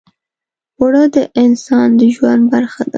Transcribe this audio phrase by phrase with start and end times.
[0.79, 2.89] اوړه د انسان د ژوند برخه ده